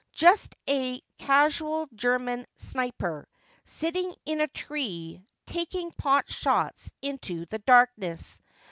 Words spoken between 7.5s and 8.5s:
the darkness.